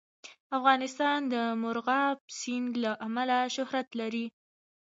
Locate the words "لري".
4.01-4.25